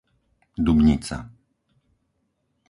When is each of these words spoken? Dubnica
Dubnica 0.65 1.17